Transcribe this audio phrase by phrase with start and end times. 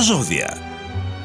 [0.00, 0.56] τα ζώδια.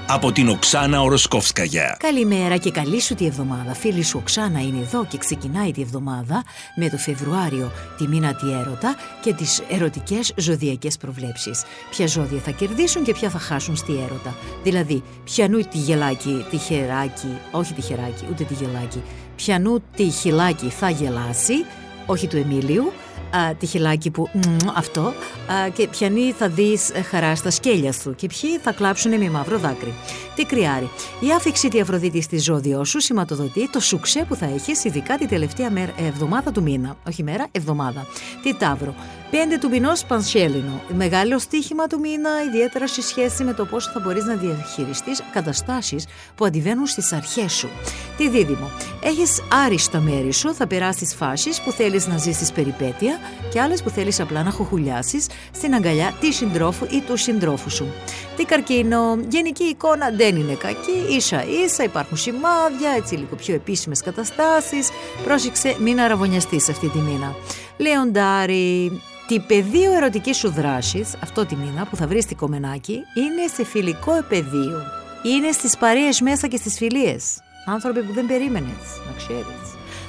[0.08, 1.98] Από την Οξάνα Οροσκόφσκαγια.
[2.00, 3.74] Καλημέρα και καλή σου τη εβδομάδα.
[3.74, 6.44] Φίλη σου Οξάνα είναι εδώ και ξεκινάει τη εβδομάδα
[6.76, 11.64] με το Φεβρουάριο, τη μήνα τη έρωτα και τις ερωτικές ζωδιακές προβλέψεις.
[11.90, 14.36] Ποια ζώδια θα κερδίσουν και ποια θα χάσουν στη έρωτα.
[14.64, 19.02] Δηλαδή, πιανού τη γελάκι, τη χεράκι, όχι τη χεράκι, ούτε τη γελάκι.
[19.36, 21.66] Πιανού τη χιλάκι θα γελάσει,
[22.06, 22.92] όχι του Εμίλιου,
[23.38, 24.30] α, τη χιλάκι που
[24.76, 29.18] αυτό α, και ποιανοί θα δεις ε, χαρά στα σκέλια σου και ποιοι θα κλάψουν
[29.18, 29.94] με μαύρο δάκρυ.
[30.36, 30.90] Τι κρυάρι.
[31.20, 35.28] Η άφηξη τη Αφροδίτη στη ζώδιο σου σηματοδοτεί το σουξέ που θα έχεις ειδικά τη
[35.28, 36.98] τελευταία μέρα, εβδομάδα του μήνα.
[37.08, 38.08] Όχι μέρα, εβδομάδα.
[38.44, 38.96] Τι τάβρο.
[39.32, 40.82] Πέντε του μηνός Πανσέλινο.
[40.96, 46.06] Μεγάλο στοίχημα του μήνα, ιδιαίτερα σε σχέση με το πόσο θα μπορείς να διαχειριστείς καταστάσεις
[46.36, 47.70] που αντιβαίνουν στις αρχές σου.
[48.18, 48.72] Τι δίδυμο.
[49.04, 53.20] Έχεις άριστα μέρη σου, θα περάσεις φάσεις που θέλεις να ζήσεις περιπέτεια
[53.52, 57.94] και άλλες που θέλεις απλά να χοχουλιάσει στην αγκαλιά τη συντρόφου ή του συντρόφου σου.
[58.36, 59.18] Τι καρκίνο.
[59.28, 64.90] Γενική εικόνα δεν είναι κακή, ίσα ίσα υπάρχουν σημάδια, έτσι λίγο πιο επίσημες καταστάσεις.
[65.24, 67.36] Πρόσεξε, μην αραβωνιαστείς αυτή τη μήνα.
[67.78, 73.48] Λεοντάρι, Τη πεδίο ερωτικής σου δράσης, αυτό τη μήνα που θα βρεις στη κομμενάκι, είναι
[73.54, 74.82] σε φιλικό επαιδείο.
[75.24, 77.45] Είναι στις παρέες μέσα και στις φιλίες.
[77.66, 78.74] Άνθρωποι που δεν περίμενε,
[79.06, 79.46] να ξέρει.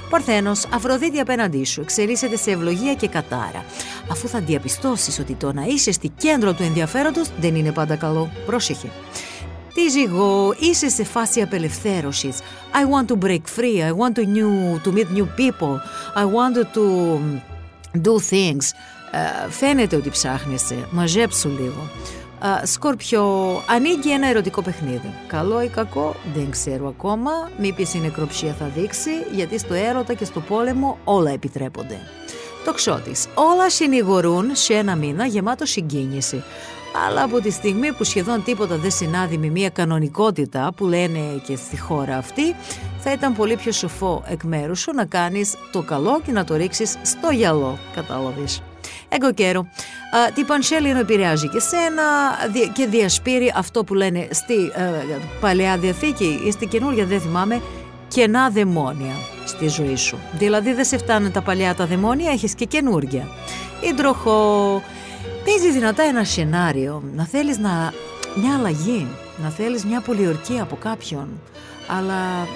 [0.09, 3.65] Παρθένος, Αφροδίτη απέναντί σου, εξελίσσεται σε ευλογία και κατάρα.
[4.11, 8.31] Αφού θα διαπιστώσεις ότι το να είσαι στη κέντρο του ενδιαφέροντος δεν είναι πάντα καλό.
[8.45, 8.91] Πρόσεχε.
[9.73, 12.37] Τι ζυγό, είσαι σε φάση απελευθέρωσης.
[12.73, 13.81] I want to break free.
[13.81, 15.79] I want to, new, to meet new people.
[16.15, 17.19] I want to
[18.01, 18.71] do things.
[19.11, 21.89] Ε, φαίνεται ότι ψάχνεσαι, μαζέψου λίγο.
[22.43, 25.13] Ε, σκορπιό, ανοίγει ένα ερωτικό παιχνίδι.
[25.27, 27.31] Καλό ή κακό, δεν ξέρω ακόμα.
[27.57, 31.99] Μήπως η νεκροψία θα δείξει, γιατί στο έρωτα και στο πόλεμο όλα επιτρέπονται.
[32.65, 33.27] Το ξώτης.
[33.35, 36.43] Όλα συνηγορούν σε ένα μήνα γεμάτο συγκίνηση.
[37.07, 41.55] Αλλά από τη στιγμή που σχεδόν τίποτα δεν συνάδει με μια κανονικότητα που λένε και
[41.55, 42.55] στη χώρα αυτή,
[42.99, 46.55] θα ήταν πολύ πιο σοφό εκ μέρους σου να κάνεις το καλό και να το
[46.55, 48.61] ρίξεις στο γυαλό, κατάλαβες.
[49.09, 49.67] Εγώ καιρό.
[50.33, 52.03] Την Πανσέλινο επηρεάζει και σένα
[52.73, 54.89] και διασπείρει αυτό που λένε στη ε,
[55.39, 57.61] Παλαιά Διαθήκη ή στη Καινούργια δεν θυμάμαι
[58.07, 59.13] κενά δαιμόνια
[59.45, 60.17] στη ζωή σου.
[60.37, 63.27] Δηλαδή δεν σε φτάνουν τα παλιά τα δαιμόνια, έχεις και καινούργια.
[63.95, 64.81] τροχό
[65.45, 67.93] παίζεις δυνατά ένα σενάριο, να θέλεις να...
[68.35, 69.07] μια αλλαγή,
[69.43, 71.27] να θέλεις μια πολιορκία από κάποιον,
[71.87, 72.47] αλλά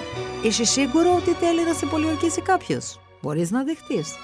[0.42, 3.00] είσαι σίγουρο ότι θέλει να σε πολιορκήσει κάποιος.
[3.22, 4.14] Μπορείς να δεχτείς.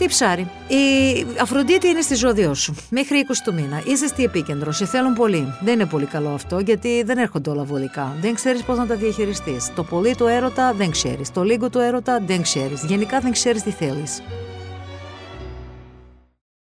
[0.00, 0.48] Τι ψάρι.
[0.68, 2.74] Η Αφροντίτη είναι στη ζώδιό σου.
[2.90, 3.82] Μέχρι 20 του μήνα.
[3.86, 4.72] Είσαι στη επίκεντρο.
[4.72, 5.54] Σε θέλουν πολύ.
[5.60, 8.16] Δεν είναι πολύ καλό αυτό γιατί δεν έρχονται όλα βολικά.
[8.20, 9.72] Δεν ξέρεις πώς να τα διαχειριστείς.
[9.74, 11.30] Το πολύ του έρωτα δεν ξέρεις.
[11.32, 12.84] Το λίγο του έρωτα δεν ξέρεις.
[12.84, 14.22] Γενικά δεν ξέρεις τι θέλεις.